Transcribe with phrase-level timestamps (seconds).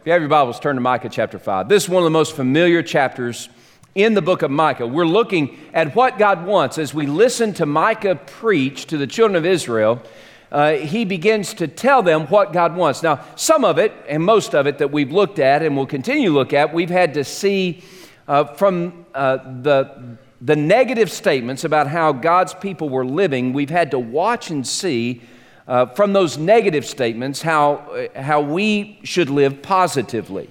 [0.00, 1.68] If you have your Bibles, turn to Micah chapter 5.
[1.68, 3.50] This is one of the most familiar chapters
[3.94, 4.86] in the book of Micah.
[4.86, 6.78] We're looking at what God wants.
[6.78, 10.00] As we listen to Micah preach to the children of Israel,
[10.50, 13.02] uh, he begins to tell them what God wants.
[13.02, 16.30] Now, some of it, and most of it that we've looked at and will continue
[16.30, 17.84] to look at, we've had to see
[18.26, 23.90] uh, from uh, the, the negative statements about how God's people were living, we've had
[23.90, 25.20] to watch and see
[25.66, 30.48] uh, from those negative statements how, uh, how we should live positively.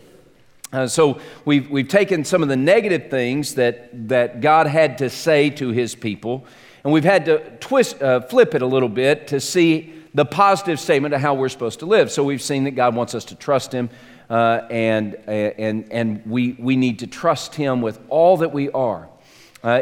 [0.72, 5.10] Uh, so we've, we've taken some of the negative things that, that God had to
[5.10, 6.46] say to his people,
[6.84, 10.80] and we've had to twist, uh, flip it a little bit to see the positive
[10.80, 12.12] statement of how we're supposed to live.
[12.12, 13.90] So we've seen that God wants us to trust him,
[14.30, 18.70] uh, and, uh, and, and we, we need to trust him with all that we
[18.72, 19.10] are.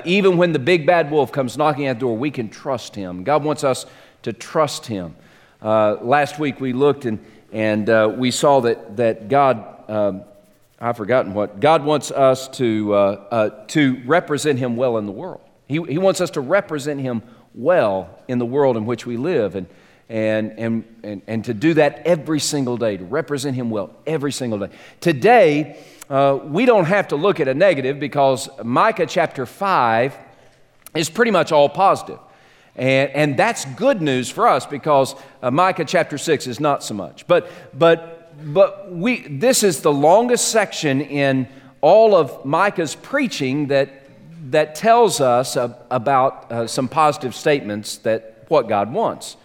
[0.05, 3.23] Even when the big bad wolf comes knocking at the door, we can trust him.
[3.23, 3.85] God wants us
[4.23, 5.16] to trust him.
[5.62, 7.20] Uh, last week we looked and,
[7.52, 10.23] and uh, we saw that, that God, um,
[10.80, 12.98] I've forgotten what, God wants us to, uh,
[13.32, 15.41] uh, to represent Him well in the world.
[15.68, 17.23] He, he wants us to represent Him
[17.55, 19.55] well in the world in which we live.
[19.55, 19.68] And,
[20.10, 24.32] and, and, and, and to do that every single day, to represent Him well every
[24.32, 24.70] single day.
[25.01, 30.18] Today, uh, we don't have to look at a negative because Micah chapter 5
[30.95, 32.20] is pretty much all positive.
[32.77, 36.93] And, and that's good news for us because uh, Micah chapter 6 is not so
[36.93, 37.27] much.
[37.27, 41.48] But, but, but we, this is the longest section in
[41.81, 44.03] all of Micah's preaching that,
[44.51, 49.37] that tells us about uh, some positive statements that what God wants.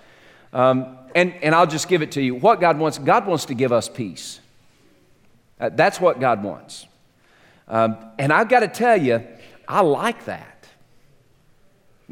[0.53, 2.34] Um, and, and I'll just give it to you.
[2.34, 4.41] What God wants, God wants to give us peace.
[5.58, 6.86] Uh, that's what God wants.
[7.69, 9.27] Um, and I've got to tell you,
[9.66, 10.52] I like that.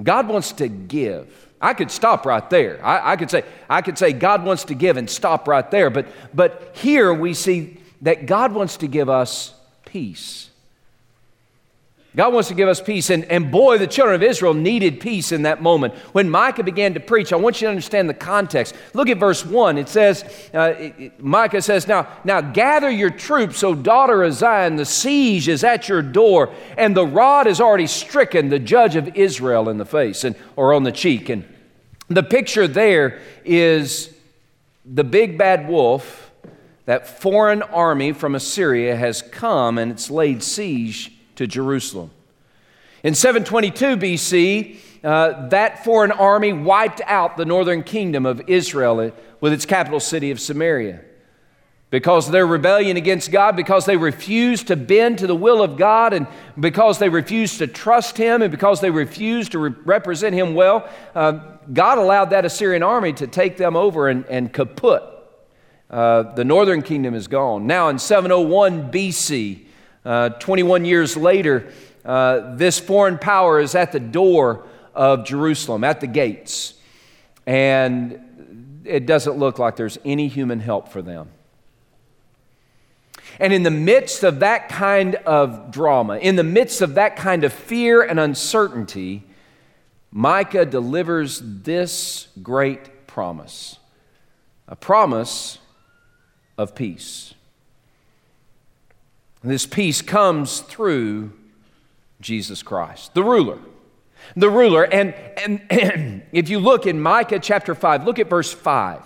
[0.03, 1.48] God wants to give.
[1.61, 2.84] I could stop right there.
[2.84, 5.91] I, I, could say, I could say God wants to give and stop right there.
[5.91, 10.50] But, but here we see that God wants to give us peace.
[12.16, 13.08] God wants to give us peace.
[13.08, 15.94] And, and boy, the children of Israel needed peace in that moment.
[16.12, 18.75] When Micah began to preach, I want you to understand the context.
[18.94, 19.78] Look at verse 1.
[19.78, 24.75] It says, uh, it, Micah says, now, now gather your troops, O daughter of Zion.
[24.75, 29.16] The siege is at your door, and the rod is already stricken the judge of
[29.16, 31.28] Israel in the face and, or on the cheek.
[31.28, 31.44] And
[32.09, 34.12] the picture there is
[34.84, 36.32] the big bad wolf,
[36.87, 42.11] that foreign army from Assyria, has come and it's laid siege to Jerusalem.
[43.03, 49.55] In 722 BC, uh, that foreign army wiped out the northern kingdom of Israel with
[49.55, 51.01] its capital city of Samaria.
[51.89, 55.78] Because of their rebellion against God, because they refused to bend to the will of
[55.78, 56.27] God, and
[56.59, 60.91] because they refused to trust Him, and because they refused to re- represent Him well,
[61.15, 65.03] uh, God allowed that Assyrian army to take them over and, and kaput.
[65.89, 67.67] Uh, the northern kingdom is gone.
[67.67, 69.69] Now, in 701 BC,
[70.05, 71.72] uh, 21 years later,
[72.05, 76.75] uh, this foreign power is at the door of Jerusalem, at the gates,
[77.47, 81.28] and it doesn't look like there's any human help for them.
[83.39, 87.44] And in the midst of that kind of drama, in the midst of that kind
[87.44, 89.22] of fear and uncertainty,
[90.10, 93.77] Micah delivers this great promise
[94.69, 95.59] a promise
[96.56, 97.34] of peace.
[99.43, 101.33] This peace comes through
[102.21, 103.59] Jesus Christ, the ruler.
[104.37, 104.84] The ruler.
[104.84, 109.03] And, and if you look in Micah chapter 5, look at verse 5.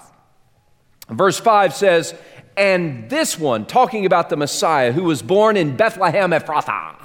[1.10, 2.14] Verse 5 says,
[2.56, 6.96] And this one, talking about the Messiah who was born in Bethlehem Ephrathah.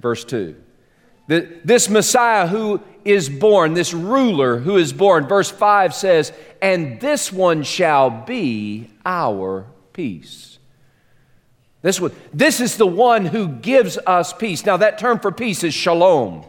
[0.00, 0.56] Verse 2.
[1.26, 7.00] The, this Messiah who is born, this ruler who is born, verse 5 says, And
[7.00, 10.53] this one shall be our peace.
[11.84, 14.64] This, one, this is the one who gives us peace.
[14.64, 16.42] Now, that term for peace is shalom.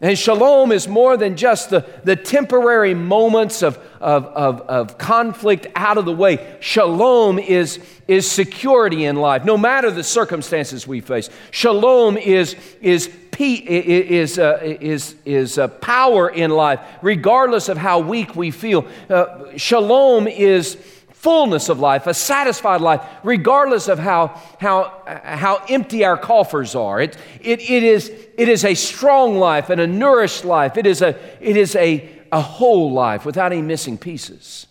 [0.00, 5.68] And shalom is more than just the, the temporary moments of, of, of, of, conflict
[5.76, 6.56] out of the way.
[6.58, 7.78] Shalom is,
[8.08, 11.30] is security in life, no matter the circumstances we face.
[11.52, 13.08] Shalom is, is,
[13.38, 18.88] is, uh, is, is uh, power in life, regardless of how weak we feel.
[19.08, 20.78] Uh, shalom is
[21.26, 24.28] fullness of life, a satisfied life, regardless of how,
[24.60, 27.00] how, how empty our coffers are.
[27.00, 30.76] It, it, it, is, it is a strong life and a nourished life.
[30.76, 34.68] It is, a, it is a, a whole life without any missing pieces.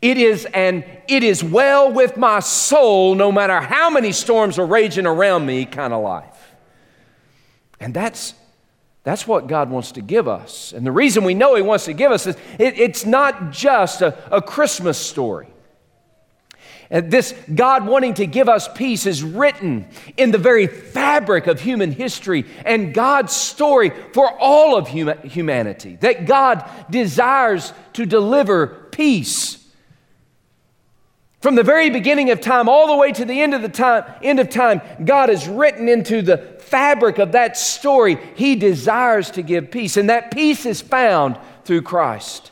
[0.00, 4.64] It is and it is well with my soul no matter how many storms are
[4.64, 6.54] raging around me kind of life.
[7.78, 8.32] And that's
[9.04, 10.72] that's what God wants to give us.
[10.72, 14.02] And the reason we know He wants to give us is it, it's not just
[14.02, 15.46] a, a Christmas story.
[16.90, 21.60] And this God wanting to give us peace is written in the very fabric of
[21.60, 25.96] human history and God's story for all of humanity.
[26.00, 29.63] That God desires to deliver peace.
[31.44, 34.10] From the very beginning of time all the way to the end of the time,
[34.22, 38.18] end of time, God has written into the fabric of that story.
[38.34, 41.36] He desires to give peace, and that peace is found
[41.66, 42.50] through Christ.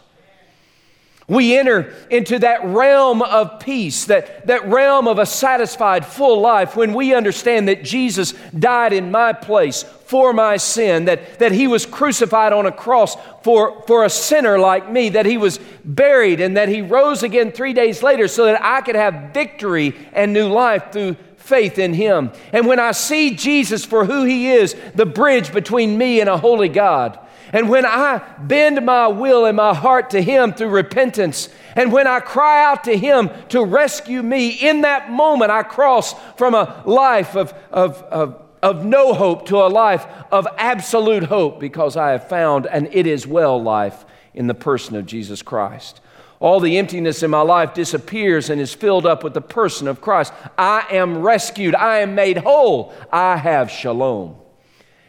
[1.26, 6.76] We enter into that realm of peace, that, that realm of a satisfied, full life
[6.76, 11.66] when we understand that Jesus died in my place for my sin, that, that he
[11.66, 16.38] was crucified on a cross for, for a sinner like me, that he was buried,
[16.38, 20.34] and that he rose again three days later so that I could have victory and
[20.34, 22.30] new life through faith in him.
[22.52, 26.36] And when I see Jesus for who he is, the bridge between me and a
[26.36, 27.18] holy God,
[27.50, 32.06] and when I bend my will and my heart to Him through repentance, and when
[32.06, 36.82] I cry out to Him to rescue me, in that moment I cross from a
[36.86, 42.12] life of, of, of, of no hope to a life of absolute hope because I
[42.12, 44.04] have found an it is well life
[44.34, 46.00] in the person of Jesus Christ.
[46.38, 50.00] All the emptiness in my life disappears and is filled up with the person of
[50.00, 50.32] Christ.
[50.58, 51.74] I am rescued.
[51.74, 52.92] I am made whole.
[53.12, 54.36] I have shalom.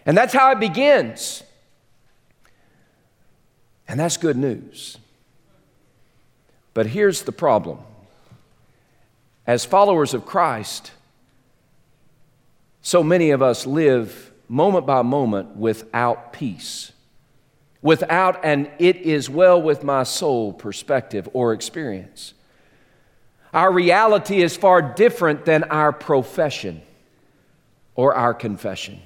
[0.06, 1.42] And that's how it begins.
[3.88, 4.98] And that's good news.
[6.74, 7.80] But here's the problem
[9.46, 10.92] as followers of Christ,
[12.84, 16.92] so many of us live moment by moment without peace,
[17.82, 22.36] without an it is well with my soul perspective or experience.
[23.54, 26.84] Our reality is far different than our profession
[27.96, 29.02] or our confession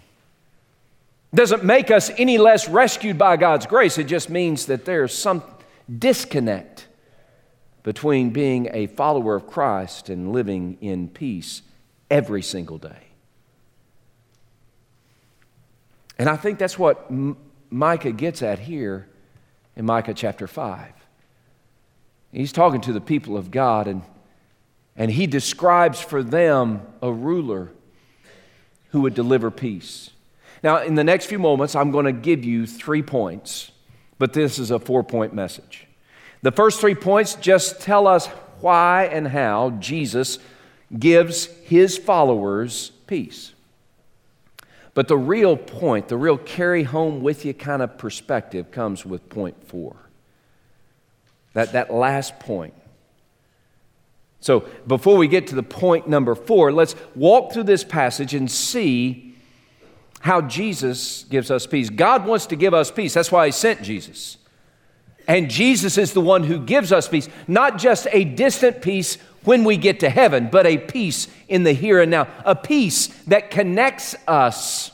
[1.33, 3.97] doesn't make us any less rescued by God's grace.
[3.97, 5.43] It just means that there's some
[5.99, 6.87] disconnect
[7.83, 11.61] between being a follower of Christ and living in peace
[12.09, 13.06] every single day.
[16.17, 17.37] And I think that's what M-
[17.69, 19.07] Micah gets at here
[19.75, 20.91] in Micah chapter 5.
[22.31, 24.01] He's talking to the people of God, and,
[24.95, 27.71] and he describes for them a ruler
[28.91, 30.11] who would deliver peace.
[30.63, 33.71] Now, in the next few moments, I'm going to give you three points,
[34.17, 35.87] but this is a four point message.
[36.41, 38.27] The first three points just tell us
[38.59, 40.39] why and how Jesus
[40.97, 43.53] gives his followers peace.
[44.97, 49.29] But the real point, the real carry home with you kind of perspective comes with
[49.29, 49.95] point four.
[51.53, 52.73] That, that last point.
[54.39, 58.49] So before we get to the point number four, let's walk through this passage and
[58.49, 59.35] see
[60.21, 61.91] how Jesus gives us peace.
[61.91, 63.13] God wants to give us peace.
[63.13, 64.37] That's why He sent Jesus.
[65.27, 69.63] And Jesus is the one who gives us peace, not just a distant peace when
[69.63, 73.49] we get to heaven, but a peace in the here and now, a peace that
[73.49, 74.91] connects us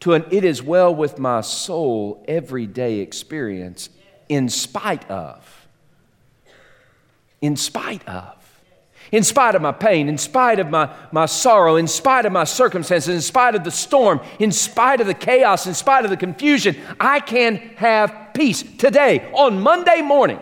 [0.00, 3.88] to an it is well with my soul everyday experience
[4.28, 5.66] in spite of.
[7.40, 8.34] In spite of
[9.12, 12.42] in spite of my pain, in spite of my, my sorrow, in spite of my
[12.42, 16.16] circumstances, in spite of the storm, in spite of the chaos, in spite of the
[16.16, 20.40] confusion, I can have peace today on Monday morning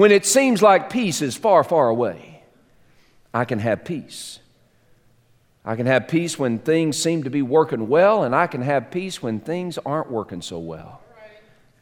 [0.00, 2.42] when it seems like peace is far, far away.
[3.34, 4.38] I can have peace.
[5.62, 8.90] I can have peace when things seem to be working well, and I can have
[8.90, 11.02] peace when things aren't working so well.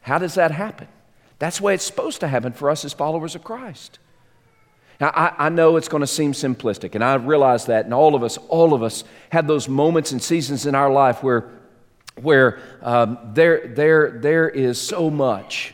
[0.01, 0.89] How does that happen?
[1.37, 3.99] That's the way it's supposed to happen for us as followers of Christ.
[4.99, 8.15] Now, I, I know it's going to seem simplistic, and I realize that, and all
[8.15, 11.51] of us, all of us have those moments and seasons in our life where,
[12.19, 15.73] where um, there, there, there is so much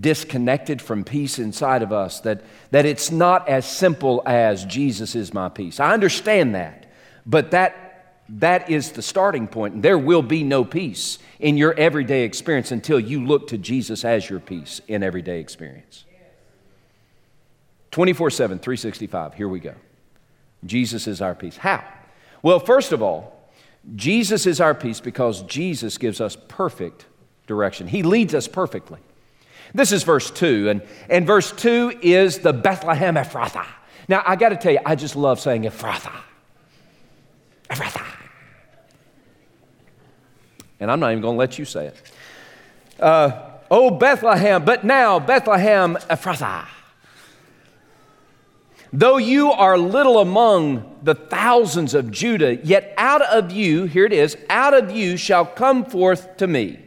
[0.00, 5.32] disconnected from peace inside of us that, that it's not as simple as Jesus is
[5.32, 5.80] my peace.
[5.80, 6.86] I understand that,
[7.24, 9.82] but that, that is the starting point.
[9.82, 14.28] There will be no peace in your everyday experience until you look to Jesus as
[14.28, 16.04] your peace in everyday experience.
[17.92, 19.34] 24 7, 365.
[19.34, 19.74] Here we go.
[20.64, 21.56] Jesus is our peace.
[21.56, 21.84] How?
[22.42, 23.50] Well, first of all,
[23.94, 27.06] Jesus is our peace because Jesus gives us perfect
[27.46, 27.86] direction.
[27.86, 28.98] He leads us perfectly.
[29.74, 33.66] This is verse 2, and, and verse 2 is the Bethlehem Ephrathah.
[34.08, 36.22] Now, I got to tell you, I just love saying Ephrathah.
[37.70, 38.06] Ephrathah.
[40.78, 42.12] And I'm not even going to let you say it.
[43.00, 46.66] Uh, oh, Bethlehem, but now, Bethlehem Ephrathah.
[48.92, 54.12] Though you are little among the thousands of Judah, yet out of you, here it
[54.12, 56.80] is, out of you shall come forth to me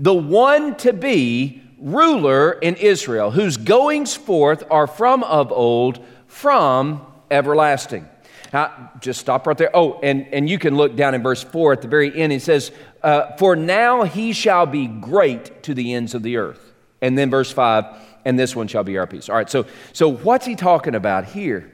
[0.00, 7.04] the one to be ruler in Israel, whose goings forth are from of old, from
[7.30, 8.08] everlasting.
[8.52, 9.70] Now, just stop right there.
[9.74, 12.32] Oh, and, and you can look down in verse 4 at the very end.
[12.32, 12.72] It says,
[13.02, 16.72] uh, For now he shall be great to the ends of the earth.
[17.00, 17.84] And then verse 5,
[18.24, 19.28] and this one shall be our peace.
[19.28, 21.70] All right, so, so what's he talking about here?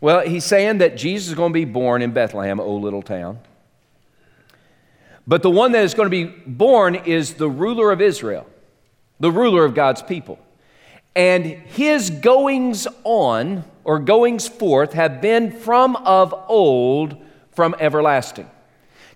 [0.00, 3.38] Well, he's saying that Jesus is going to be born in Bethlehem, O little town.
[5.26, 8.46] But the one that is going to be born is the ruler of Israel,
[9.20, 10.38] the ruler of God's people.
[11.14, 17.16] And his goings on or goings forth have been from of old,
[17.50, 18.48] from everlasting.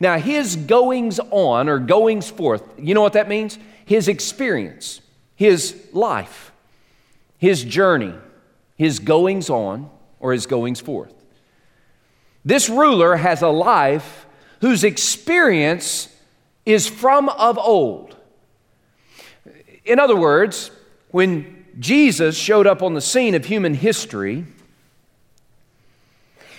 [0.00, 3.58] Now, his goings on or goings forth, you know what that means?
[3.84, 5.00] His experience,
[5.36, 6.50] his life,
[7.38, 8.14] his journey,
[8.76, 11.14] his goings on or his goings forth.
[12.44, 14.26] This ruler has a life
[14.60, 16.08] whose experience
[16.66, 18.16] is from of old.
[19.84, 20.70] In other words,
[21.10, 24.46] when Jesus showed up on the scene of human history,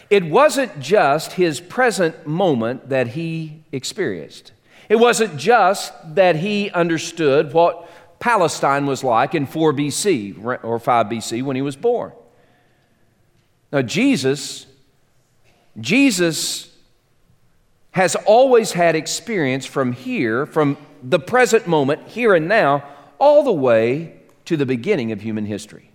[0.09, 4.51] it wasn't just his present moment that he experienced.
[4.89, 7.89] It wasn't just that he understood what
[8.19, 12.11] Palestine was like in 4 BC or 5 BC when he was born.
[13.71, 14.67] Now, Jesus,
[15.79, 16.69] Jesus
[17.91, 22.83] has always had experience from here, from the present moment, here and now,
[23.19, 24.15] all the way
[24.45, 25.91] to the beginning of human history.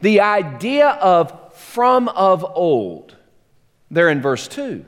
[0.00, 3.16] The idea of from of old,
[3.90, 4.84] there in verse 2,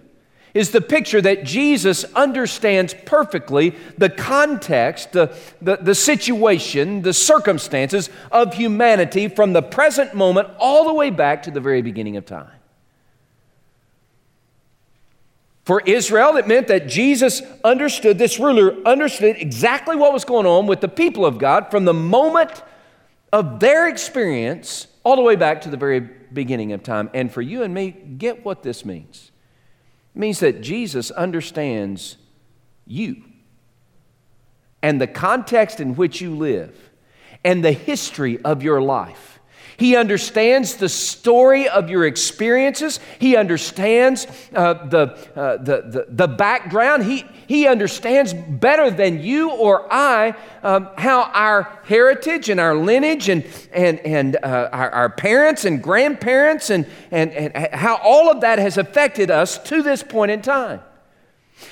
[0.54, 8.10] is the picture that Jesus understands perfectly the context, the, the, the, situation, the circumstances
[8.32, 12.26] of humanity from the present moment all the way back to the very beginning of
[12.26, 12.57] time.
[15.68, 20.66] For Israel, it meant that Jesus understood, this ruler understood exactly what was going on
[20.66, 22.62] with the people of God from the moment
[23.34, 27.10] of their experience all the way back to the very beginning of time.
[27.12, 29.30] And for you and me, get what this means.
[30.14, 32.16] It means that Jesus understands
[32.86, 33.24] you
[34.80, 36.74] and the context in which you live
[37.44, 39.37] and the history of your life.
[39.78, 42.98] He understands the story of your experiences.
[43.20, 47.04] He understands uh, the, uh, the, the, the, background.
[47.04, 53.28] He, he understands better than you or I um, how our heritage and our lineage
[53.28, 58.40] and, and, and uh, our, our, parents and grandparents and, and, and how all of
[58.40, 60.80] that has affected us to this point in time.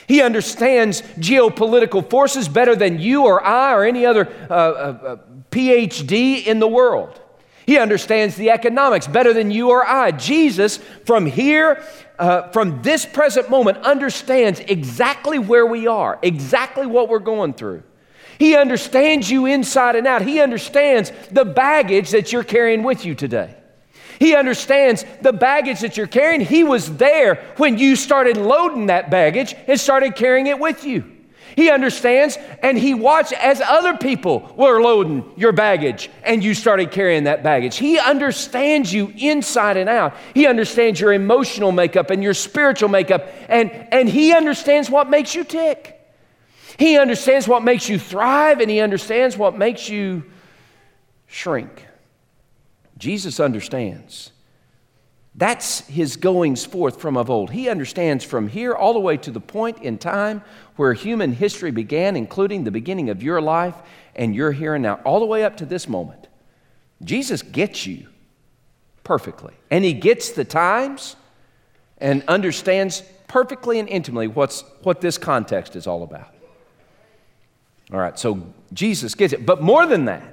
[0.06, 5.16] He understands geopolitical forces better than you or I or any other uh, uh, uh
[5.50, 7.20] PhD in the world.
[7.66, 10.12] He understands the economics better than you or I.
[10.12, 11.82] Jesus, from here,
[12.16, 17.82] uh, from this present moment, understands exactly where we are, exactly what we're going through.
[18.38, 20.22] He understands you inside and out.
[20.22, 23.56] He understands the baggage that you're carrying with you today.
[24.20, 26.42] He understands the baggage that you're carrying.
[26.42, 31.15] He was there when you started loading that baggage and started carrying it with you.
[31.56, 36.90] He understands and he watched as other people were loading your baggage and you started
[36.90, 37.78] carrying that baggage.
[37.78, 40.14] He understands you inside and out.
[40.34, 45.34] He understands your emotional makeup and your spiritual makeup and, and he understands what makes
[45.34, 45.94] you tick.
[46.78, 50.24] He understands what makes you thrive and he understands what makes you
[51.26, 51.86] shrink.
[52.98, 54.30] Jesus understands.
[55.36, 57.50] That's his goings forth from of old.
[57.50, 60.42] He understands from here all the way to the point in time
[60.76, 63.76] where human history began, including the beginning of your life
[64.14, 66.28] and your here and now, all the way up to this moment.
[67.04, 68.06] Jesus gets you
[69.04, 69.52] perfectly.
[69.70, 71.16] And he gets the times
[71.98, 76.34] and understands perfectly and intimately what's, what this context is all about.
[77.92, 79.44] All right, so Jesus gets it.
[79.44, 80.24] But more than that,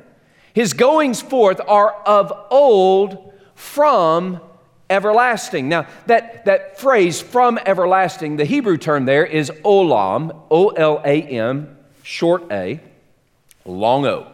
[0.53, 4.39] his goings forth are of old from
[4.89, 5.69] everlasting.
[5.69, 11.21] Now, that, that phrase, from everlasting, the Hebrew term there is olam, O L A
[11.21, 12.79] M, short A,
[13.65, 14.27] long O.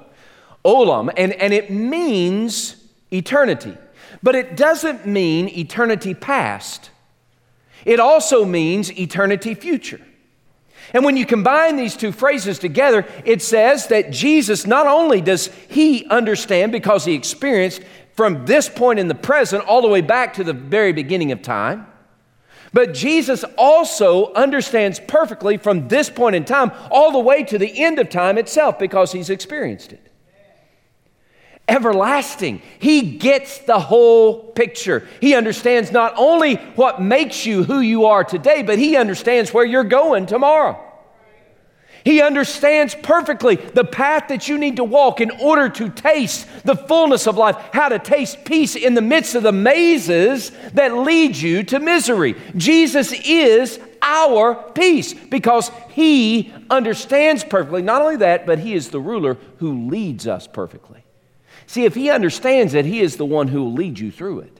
[0.65, 2.75] Olam, and, and it means
[3.11, 3.77] eternity,
[4.21, 6.89] but it doesn't mean eternity past.
[7.85, 10.01] It also means eternity future.
[10.93, 15.47] And when you combine these two phrases together, it says that Jesus not only does
[15.69, 17.81] he understand because he experienced
[18.19, 21.41] from this point in the present all the way back to the very beginning of
[21.41, 21.87] time.
[22.73, 27.81] But Jesus also understands perfectly from this point in time all the way to the
[27.81, 30.11] end of time itself because he's experienced it.
[31.69, 32.61] Everlasting.
[32.79, 35.07] He gets the whole picture.
[35.21, 39.63] He understands not only what makes you who you are today, but he understands where
[39.63, 40.88] you're going tomorrow.
[42.03, 46.75] He understands perfectly the path that you need to walk in order to taste the
[46.75, 51.35] fullness of life, how to taste peace in the midst of the mazes that lead
[51.35, 52.35] you to misery.
[52.55, 57.81] Jesus is our peace because He understands perfectly.
[57.81, 61.03] Not only that, but He is the ruler who leads us perfectly.
[61.67, 64.58] See, if He understands it, He is the one who will lead you through it.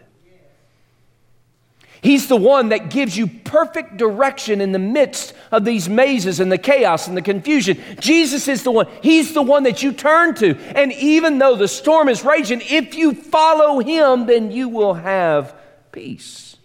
[2.02, 6.52] He's the one that gives you perfect direction in the midst of these mazes and
[6.52, 7.78] the chaos and the confusion.
[8.00, 8.88] Jesus is the one.
[9.02, 10.56] He's the one that you turn to.
[10.76, 15.54] And even though the storm is raging, if you follow him, then you will have
[15.92, 16.56] peace.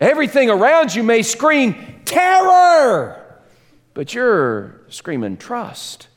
[0.00, 3.40] Everything around you may scream terror,
[3.94, 6.08] but you're screaming trust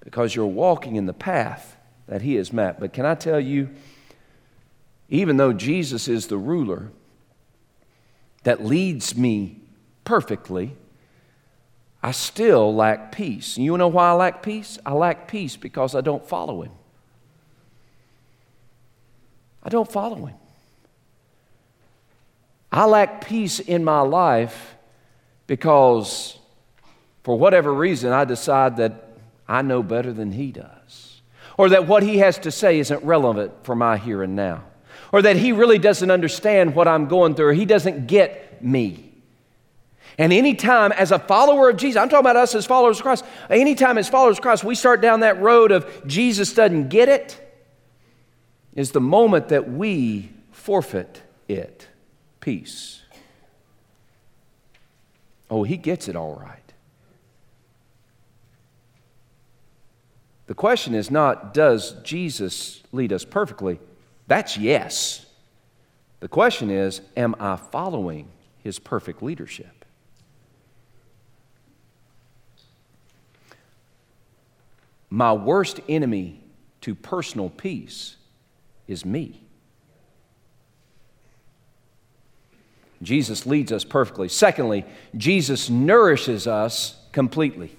[0.00, 1.76] because you're walking in the path
[2.08, 2.80] that he has mapped.
[2.80, 3.70] But can I tell you,
[5.08, 6.90] even though Jesus is the ruler,
[8.44, 9.60] that leads me
[10.04, 10.76] perfectly,
[12.02, 13.58] I still lack peace.
[13.58, 14.78] You know why I lack peace?
[14.86, 16.72] I lack peace because I don't follow Him.
[19.62, 20.36] I don't follow Him.
[22.72, 24.76] I lack peace in my life
[25.46, 26.38] because,
[27.22, 29.08] for whatever reason, I decide that
[29.46, 31.20] I know better than He does,
[31.58, 34.64] or that what He has to say isn't relevant for my here and now
[35.12, 39.12] or that he really doesn't understand what I'm going through, or he doesn't get me.
[40.18, 43.24] And anytime, as a follower of Jesus, I'm talking about us as followers of Christ,
[43.48, 47.40] anytime as followers of Christ we start down that road of Jesus doesn't get it,
[48.74, 51.88] is the moment that we forfeit it
[52.40, 53.02] peace.
[55.50, 56.58] Oh, he gets it all right.
[60.46, 63.80] The question is not, does Jesus lead us perfectly?
[64.30, 65.26] That's yes.
[66.20, 68.28] The question is, am I following
[68.62, 69.84] his perfect leadership?
[75.10, 76.44] My worst enemy
[76.82, 78.14] to personal peace
[78.86, 79.42] is me.
[83.02, 84.28] Jesus leads us perfectly.
[84.28, 84.84] Secondly,
[85.16, 87.76] Jesus nourishes us completely.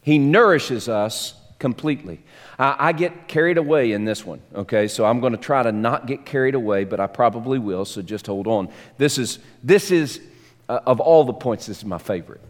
[0.00, 2.20] He nourishes us completely.
[2.58, 4.88] I, I, get carried away in this one, okay?
[4.88, 8.02] So I'm going to try to not get carried away, but I probably will, so
[8.02, 8.68] just hold on.
[8.98, 10.20] This is, this is
[10.68, 12.40] uh, of all the points, this is my favorite.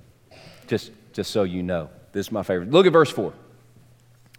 [0.66, 2.70] Just, just so you know, this is my favorite.
[2.70, 3.32] Look at verse 4.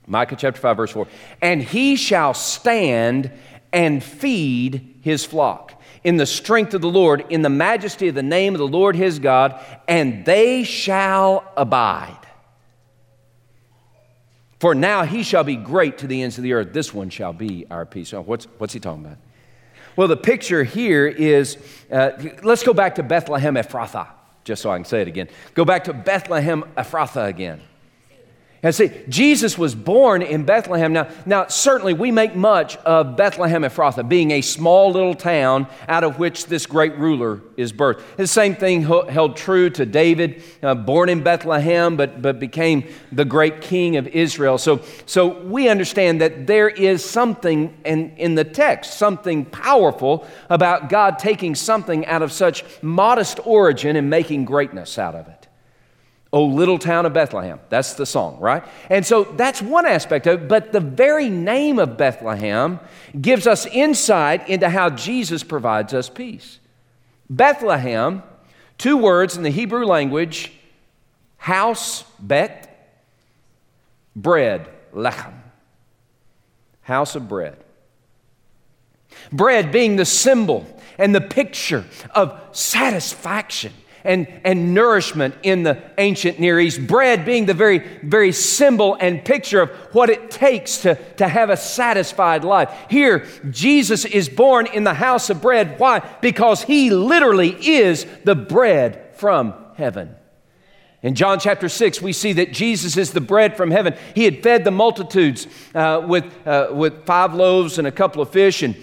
[0.07, 1.07] Micah chapter 5, verse 4.
[1.41, 3.31] And he shall stand
[3.73, 8.23] and feed his flock in the strength of the Lord, in the majesty of the
[8.23, 12.24] name of the Lord his God, and they shall abide.
[14.65, 16.73] For now he shall be great to the ends of the earth.
[16.73, 18.15] This one shall be our peace.
[18.15, 19.19] Oh, what's, what's he talking about?
[19.95, 21.59] Well, the picture here is
[21.91, 24.07] uh, let's go back to Bethlehem Ephrathah,
[24.43, 25.29] just so I can say it again.
[25.53, 27.61] Go back to Bethlehem Ephrathah again.
[28.65, 30.91] And see, Jesus was born in Bethlehem.
[30.91, 36.03] Now, now, certainly we make much of Bethlehem Ephrathah being a small little town out
[36.03, 38.01] of which this great ruler is birthed.
[38.17, 43.23] The same thing held true to David, uh, born in Bethlehem, but, but became the
[43.23, 44.57] great king of Israel.
[44.57, 50.89] So, so we understand that there is something in, in the text, something powerful about
[50.89, 55.44] God taking something out of such modest origin and making greatness out of it.
[56.35, 57.61] Oh, little town of Bethlehem.
[57.69, 58.61] That's the song, right?
[58.89, 62.81] And so that's one aspect of it, but the very name of Bethlehem
[63.21, 66.59] gives us insight into how Jesus provides us peace.
[67.29, 68.21] Bethlehem,
[68.77, 70.51] two words in the Hebrew language
[71.37, 72.99] house, bet,
[74.13, 75.35] bread, lechem.
[76.81, 77.55] House of bread.
[79.31, 80.67] Bread being the symbol
[80.97, 83.71] and the picture of satisfaction
[84.05, 86.87] and, and nourishment in the ancient Near East.
[86.87, 91.49] Bread being the very, very symbol and picture of what it takes to, to have
[91.49, 92.73] a satisfied life.
[92.89, 95.79] Here, Jesus is born in the house of bread.
[95.79, 95.99] Why?
[96.21, 100.15] Because he literally is the bread from heaven.
[101.05, 103.95] In John chapter 6, we see that Jesus is the bread from heaven.
[104.15, 108.31] He had fed the multitudes uh, with, uh, with five loaves and a couple of
[108.31, 108.75] fish, and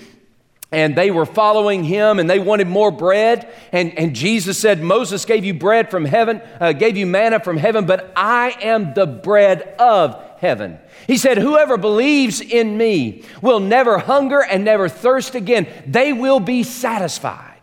[0.73, 3.53] and they were following him and they wanted more bread.
[3.73, 7.59] And, and Jesus said, Moses gave you bread from heaven, uh, gave you manna from
[7.59, 10.79] heaven, but I am the bread of heaven.
[11.07, 15.69] He said, Whoever believes in me will never hunger and never thirst again.
[15.87, 17.61] They will be satisfied.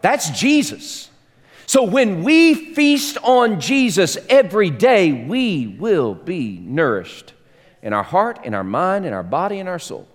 [0.00, 1.10] That's Jesus.
[1.66, 7.34] So when we feast on Jesus every day, we will be nourished
[7.82, 10.08] in our heart, in our mind, in our body, in our soul.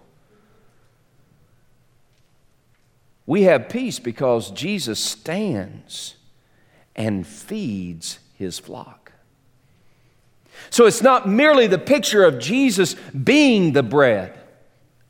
[3.25, 6.15] We have peace because Jesus stands
[6.95, 9.13] and feeds his flock.
[10.69, 14.37] So it's not merely the picture of Jesus being the bread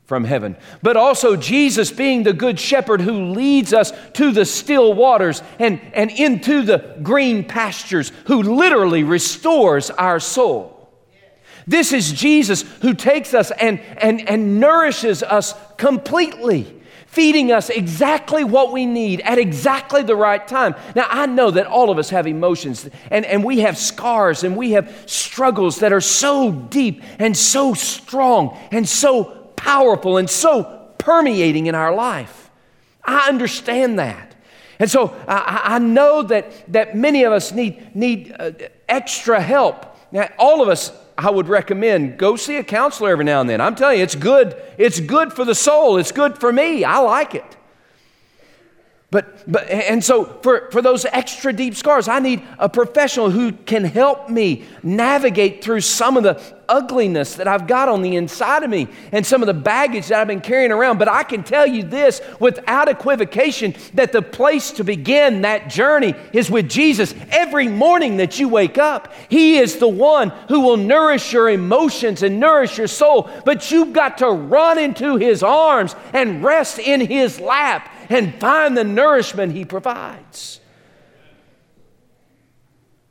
[0.04, 4.92] from heaven, but also Jesus being the good shepherd who leads us to the still
[4.92, 10.70] waters and, and into the green pastures, who literally restores our soul.
[11.66, 16.82] This is Jesus who takes us and, and, and nourishes us completely
[17.14, 20.74] feeding us exactly what we need at exactly the right time.
[20.96, 24.56] Now, I know that all of us have emotions and, and we have scars and
[24.56, 29.24] we have struggles that are so deep and so strong and so
[29.56, 30.64] powerful and so
[30.98, 32.50] permeating in our life.
[33.04, 34.34] I understand that.
[34.80, 38.50] And so I, I know that, that many of us need, need uh,
[38.88, 39.96] extra help.
[40.10, 43.60] Now, all of us I would recommend go see a counselor every now and then.
[43.60, 44.60] I'm telling you, it's good.
[44.78, 45.96] It's good for the soul.
[45.96, 46.84] It's good for me.
[46.84, 47.56] I like it.
[49.14, 53.52] But, but and so for, for those extra deep scars, I need a professional who
[53.52, 58.64] can help me navigate through some of the ugliness that I've got on the inside
[58.64, 60.98] of me and some of the baggage that I've been carrying around.
[60.98, 66.16] But I can tell you this without equivocation that the place to begin that journey
[66.32, 67.14] is with Jesus.
[67.30, 72.24] Every morning that you wake up, He is the one who will nourish your emotions
[72.24, 73.30] and nourish your soul.
[73.44, 78.76] But you've got to run into His arms and rest in His lap and find
[78.76, 80.60] the nourishment He provides.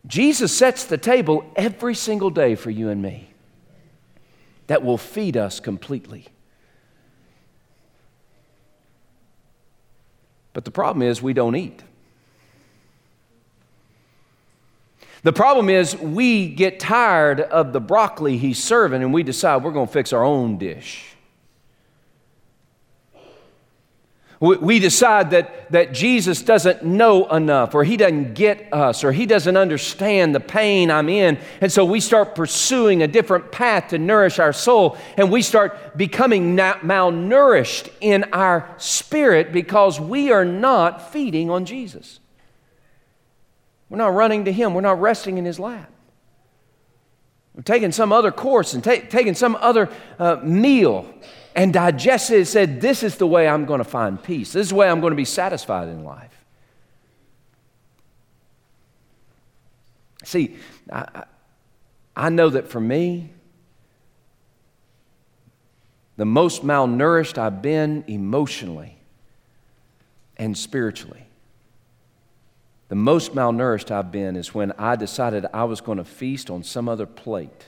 [0.05, 3.29] Jesus sets the table every single day for you and me
[4.67, 6.27] that will feed us completely.
[10.53, 11.81] But the problem is, we don't eat.
[15.23, 19.71] The problem is, we get tired of the broccoli he's serving and we decide we're
[19.71, 21.12] going to fix our own dish.
[24.43, 29.25] We decide that, that Jesus doesn't know enough, or he doesn't get us, or he
[29.25, 31.39] doesn't understand the pain I'm in.
[31.61, 35.97] And so we start pursuing a different path to nourish our soul, and we start
[35.97, 42.19] becoming malnourished in our spirit because we are not feeding on Jesus.
[43.87, 45.89] We're not running to him, we're not resting in his lap.
[47.55, 51.07] We're taking some other course and ta- taking some other uh, meal
[51.55, 54.53] and digested it, said, This is the way I'm going to find peace.
[54.53, 56.31] This is the way I'm going to be satisfied in life.
[60.23, 60.57] See,
[60.91, 61.25] I,
[62.15, 63.31] I know that for me,
[66.15, 68.97] the most malnourished I've been emotionally
[70.37, 71.25] and spiritually.
[72.89, 76.63] The most malnourished I've been is when I decided I was going to feast on
[76.63, 77.65] some other plate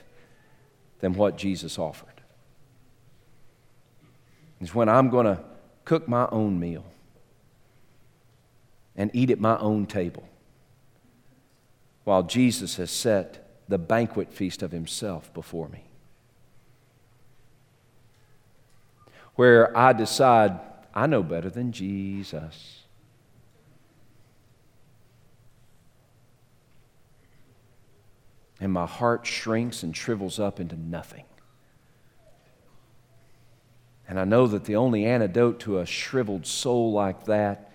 [1.00, 2.15] than what Jesus offered
[4.62, 5.40] is when I'm going to
[5.84, 6.86] cook my own meal
[8.96, 10.28] and eat at my own table
[12.04, 15.84] while Jesus has set the banquet feast of himself before me.
[19.36, 20.60] Where I decide
[20.94, 22.84] I know better than Jesus.
[28.62, 31.26] And my heart shrinks and shrivels up into nothing.
[34.08, 37.72] And I know that the only antidote to a shriveled soul like that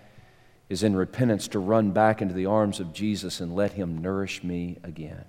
[0.69, 4.43] is in repentance to run back into the arms of Jesus and let Him nourish
[4.43, 5.25] me again.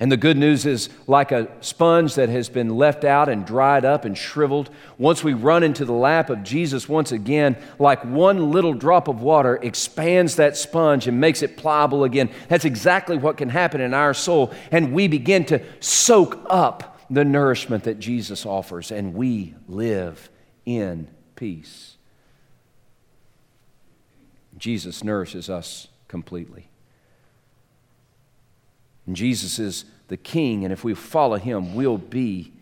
[0.00, 3.84] And the good news is, like a sponge that has been left out and dried
[3.84, 8.52] up and shriveled, once we run into the lap of Jesus once again, like one
[8.52, 12.30] little drop of water expands that sponge and makes it pliable again.
[12.48, 14.52] That's exactly what can happen in our soul.
[14.70, 20.28] And we begin to soak up the nourishment that Jesus offers, and we live
[20.66, 21.96] in peace.
[24.58, 26.68] Jesus nourishes us completely.
[29.06, 32.52] And Jesus is the King, and if we follow him, we'll be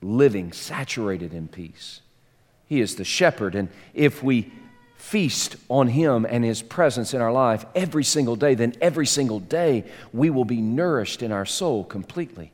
[0.00, 2.00] living saturated in peace.
[2.66, 4.50] He is the shepherd, and if we
[4.96, 9.40] feast on him and his presence in our life every single day, then every single
[9.40, 12.52] day we will be nourished in our soul completely.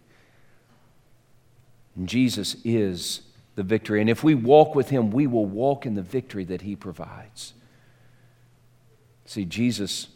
[1.98, 3.22] And Jesus is
[3.56, 4.00] the victory.
[4.00, 7.54] And if we walk with him, we will walk in the victory that he provides.
[9.26, 10.06] See, Jesus,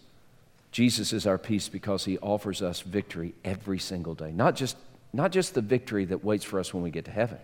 [0.71, 4.31] Jesus is our peace because he offers us victory every single day.
[4.31, 4.77] Not just,
[5.12, 7.38] not just the victory that waits for us when we get to heaven,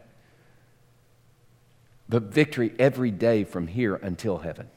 [2.09, 4.69] but victory every day from here until heaven.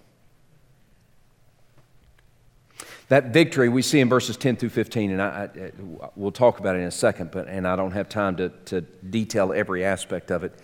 [3.12, 5.72] That victory we see in verses 10 through 15, and I, I,
[6.16, 8.80] we'll talk about it in a second, but, and I don't have time to, to
[8.80, 10.58] detail every aspect of it.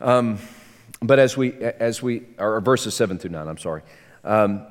[0.00, 0.38] Um,
[1.02, 3.82] but as we, as we, or verses 7 through 9, I'm sorry.
[4.24, 4.66] Um,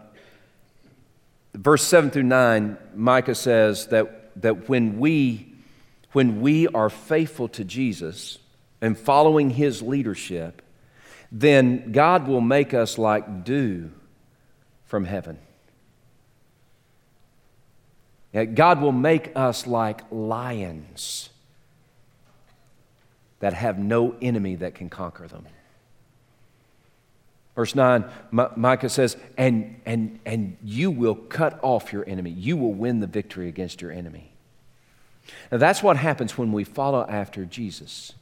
[1.54, 5.54] verse 7 through 9, Micah says that, that when we
[6.14, 8.40] when we are faithful to Jesus
[8.82, 10.64] and following his leadership,
[11.32, 13.92] then God will make us like dew
[14.86, 15.38] from heaven.
[18.34, 21.30] God will make us like lions
[23.40, 25.46] that have no enemy that can conquer them.
[27.56, 32.32] Verse 9, Micah says, and, and, and you will cut off your enemy.
[32.32, 34.32] You will win the victory against your enemy.
[35.52, 38.14] Now, that's what happens when we follow after Jesus.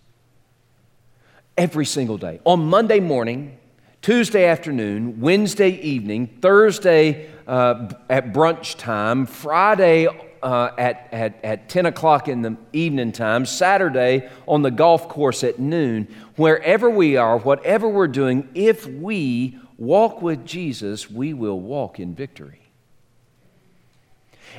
[1.57, 2.41] Every single day.
[2.43, 3.57] On Monday morning,
[4.01, 10.07] Tuesday afternoon, Wednesday evening, Thursday uh, at brunch time, Friday
[10.41, 15.43] uh, at, at, at 10 o'clock in the evening time, Saturday on the golf course
[15.43, 21.59] at noon, wherever we are, whatever we're doing, if we walk with Jesus, we will
[21.59, 22.61] walk in victory.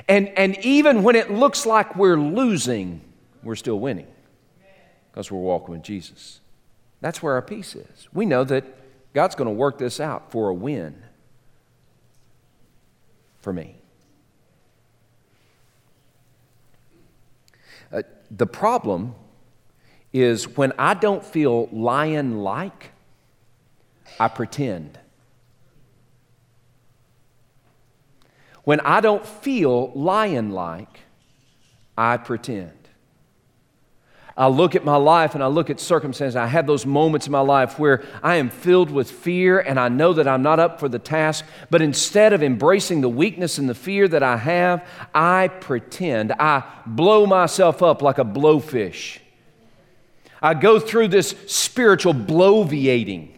[0.07, 3.01] And, and even when it looks like we're losing,
[3.43, 4.07] we're still winning
[5.11, 6.39] because we're walking with Jesus.
[7.01, 8.07] That's where our peace is.
[8.13, 8.63] We know that
[9.13, 11.01] God's going to work this out for a win
[13.39, 13.75] for me.
[17.91, 19.13] Uh, the problem
[20.11, 22.91] is when I don't feel lion like,
[24.19, 24.97] I pretend.
[28.63, 31.01] When I don't feel lion like,
[31.97, 32.82] I pretend.
[34.35, 36.35] I look at my life and I look at circumstances.
[36.35, 39.89] I have those moments in my life where I am filled with fear and I
[39.89, 41.45] know that I'm not up for the task.
[41.69, 46.31] But instead of embracing the weakness and the fear that I have, I pretend.
[46.33, 49.19] I blow myself up like a blowfish.
[50.41, 53.32] I go through this spiritual bloviating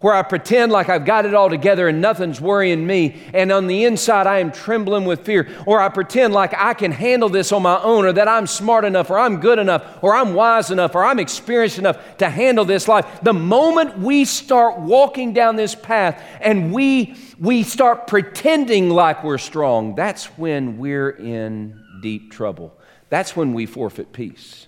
[0.00, 3.66] where I pretend like I've got it all together and nothing's worrying me, and on
[3.66, 7.52] the inside I am trembling with fear, or I pretend like I can handle this
[7.52, 10.70] on my own, or that I'm smart enough, or I'm good enough, or I'm wise
[10.70, 13.20] enough, or I'm experienced enough to handle this life.
[13.22, 19.38] The moment we start walking down this path and we, we start pretending like we're
[19.38, 22.74] strong, that's when we're in deep trouble.
[23.10, 24.66] That's when we forfeit peace.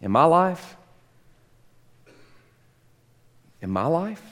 [0.00, 0.76] In my life,
[3.60, 4.22] in my life?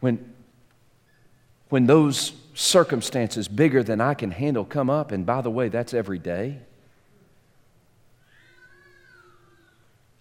[0.00, 0.34] When,
[1.68, 5.94] when those circumstances bigger than I can handle come up, and by the way, that's
[5.94, 6.58] every day.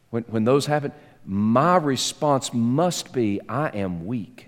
[0.10, 0.91] When, when those happen,
[1.26, 4.48] my response must be I am weak.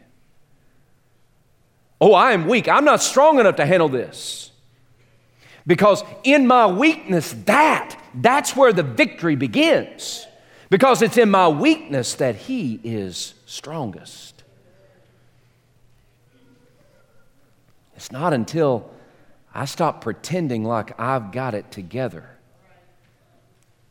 [1.99, 2.67] Oh, I am weak.
[2.67, 4.51] I'm not strong enough to handle this.
[5.65, 10.27] Because in my weakness, that, that's where the victory begins.
[10.69, 14.43] Because it's in my weakness that He is strongest.
[17.95, 18.89] It's not until
[19.53, 22.29] I stop pretending like I've got it together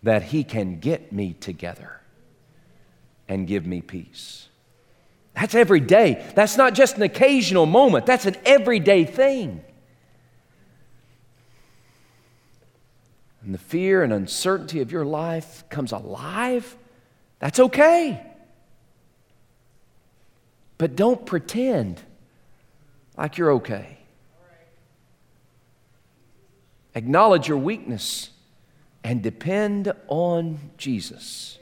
[0.03, 2.01] that He can get me together
[3.29, 4.49] and give me peace.
[5.35, 6.25] That's every day.
[6.35, 9.65] That's not just an occasional moment, that's an everyday thing.
[13.45, 16.77] And the fear and uncertainty of your life comes alive,
[17.39, 18.25] that's okay.
[20.79, 22.03] But don't pretend
[23.17, 23.99] like you're okay.
[26.95, 28.31] Acknowledge your weakness
[29.03, 31.59] and depend on Jesus.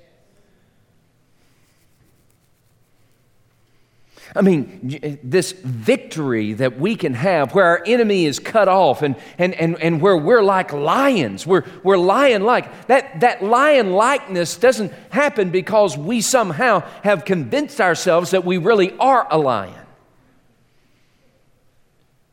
[4.34, 9.02] I mean, eh, this victory that we can have where our enemy is cut off
[9.02, 12.86] and, and, and, and where we're like lions, we're, we're lion like.
[12.86, 18.96] That, that lion likeness doesn't happen because we somehow have convinced ourselves that we really
[18.98, 19.74] are a lion.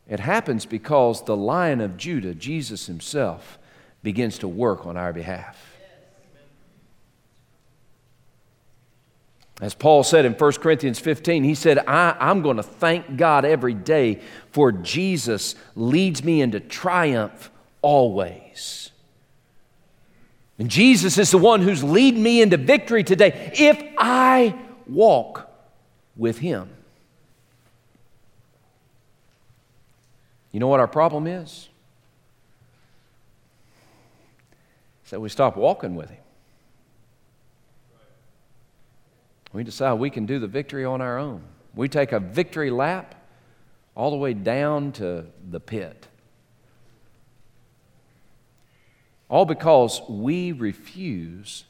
[0.08, 3.60] It happens because the lion of Judah, Jesus himself,
[4.02, 5.79] begins to work on our behalf.
[9.62, 13.44] As Paul said in 1 Corinthians 15, he said, I, am going to thank God
[13.44, 18.92] every day for Jesus leads me into triumph always.
[20.58, 25.50] And Jesus is the one who's leading me into victory today if I walk
[26.16, 26.70] with him.
[30.52, 31.70] You know what our problem is?
[35.04, 36.22] It's that we stop walking with him.
[39.52, 41.44] We decide we can do the victory on our own.
[41.74, 43.16] We take a victory lap
[43.96, 46.08] all the way down to the pit.
[49.28, 51.66] All because we refuse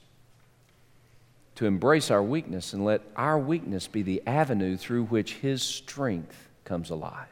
[1.56, 6.48] to embrace our weakness and let our weakness be the avenue through which His strength
[6.64, 7.28] comes alive.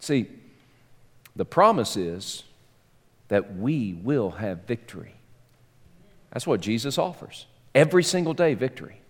[0.00, 0.28] See,
[1.36, 2.42] the promise is
[3.28, 5.14] that we will have victory.
[6.34, 7.46] That's what Jesus offers.
[7.74, 9.00] Every single day, victory.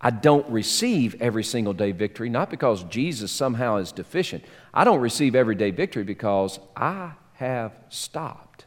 [0.00, 4.44] I don't receive every single day victory, not because Jesus somehow is deficient.
[4.74, 8.66] I don't receive everyday victory because I have stopped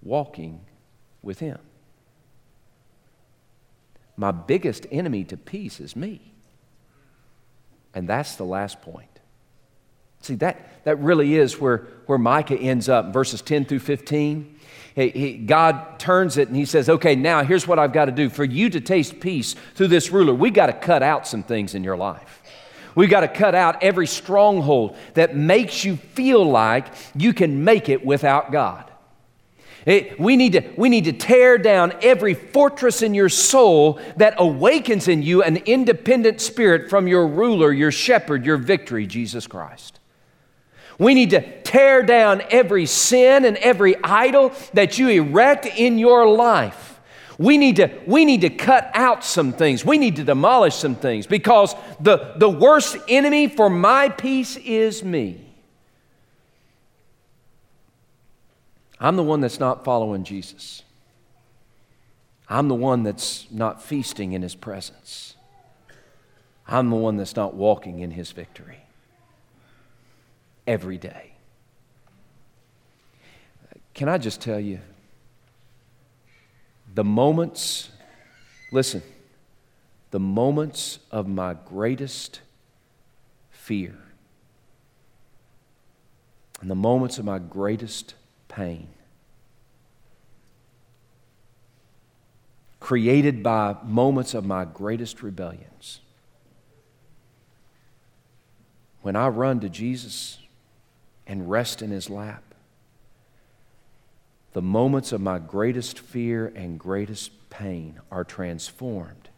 [0.00, 0.60] walking
[1.22, 1.58] with Him.
[4.16, 6.32] My biggest enemy to peace is me.
[7.94, 9.08] And that's the last point.
[10.22, 14.59] See, that, that really is where, where Micah ends up, verses 10 through 15.
[15.00, 18.12] He, he, God turns it and he says, Okay, now here's what I've got to
[18.12, 18.28] do.
[18.28, 21.74] For you to taste peace through this ruler, we got to cut out some things
[21.74, 22.42] in your life.
[22.94, 27.88] We've got to cut out every stronghold that makes you feel like you can make
[27.88, 28.90] it without God.
[29.86, 34.34] It, we, need to, we need to tear down every fortress in your soul that
[34.36, 39.99] awakens in you an independent spirit from your ruler, your shepherd, your victory, Jesus Christ.
[41.00, 46.28] We need to tear down every sin and every idol that you erect in your
[46.28, 47.00] life.
[47.38, 49.82] We need, to, we need to cut out some things.
[49.82, 55.02] We need to demolish some things because the, the worst enemy for my peace is
[55.02, 55.40] me.
[59.00, 60.82] I'm the one that's not following Jesus.
[62.46, 65.34] I'm the one that's not feasting in his presence.
[66.68, 68.79] I'm the one that's not walking in his victory
[70.70, 71.32] every day.
[73.92, 74.78] Can I just tell you,
[76.94, 77.90] the moments,
[78.70, 79.02] listen,
[80.12, 82.40] the moments of my greatest
[83.50, 83.96] fear
[86.60, 88.14] and the moments of my greatest
[88.46, 88.86] pain,
[92.78, 95.98] created by moments of my greatest rebellions,
[99.02, 100.38] when I run to Jesus
[101.30, 102.42] and rest in his lap.
[104.52, 109.28] The moments of my greatest fear and greatest pain are transformed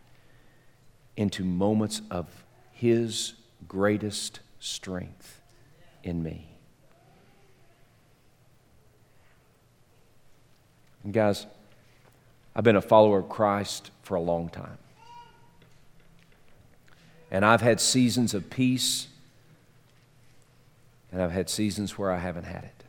[1.18, 3.35] into moments of his
[3.68, 5.42] greatest strength
[6.02, 6.48] in me.
[11.05, 11.44] And guys,
[12.57, 14.78] I've been a follower of Christ for a long time.
[17.31, 19.09] And I've had seasons of peace
[21.12, 22.85] and I've had seasons where I haven't had it.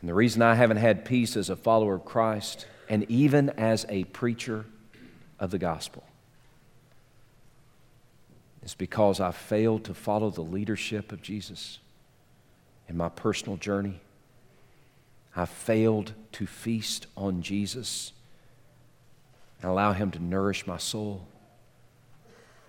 [0.00, 3.84] And the reason I haven't had peace as a follower of Christ and even as
[3.88, 4.64] a preacher
[5.38, 6.04] of the gospel
[8.62, 11.78] is because I failed to follow the leadership of Jesus
[12.88, 14.00] in my personal journey.
[15.36, 18.12] I failed to feast on Jesus
[19.60, 21.26] and allow Him to nourish my soul.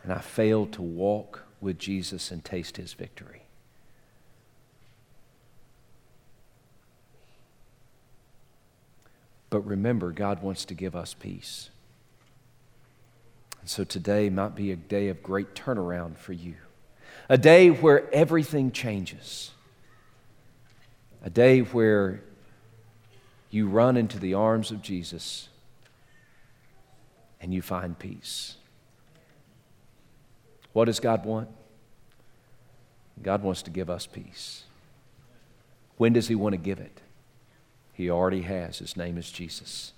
[0.04, 3.44] And I failed to walk with Jesus and taste His victory.
[9.50, 11.70] But remember, God wants to give us peace.
[13.62, 16.56] And so today might be a day of great turnaround for you,
[17.28, 19.52] a day where everything changes,
[21.24, 22.22] a day where
[23.50, 25.50] you run into the arms of Jesus
[27.42, 28.56] and you find peace.
[30.74, 31.50] What does God want?
[33.22, 34.64] God wants to give us peace.
[35.98, 37.02] When does He want to give it?
[38.00, 38.80] He already has.
[38.80, 39.92] His name is Jesus.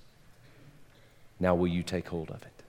[1.40, 2.61] Now, will you take hold of it?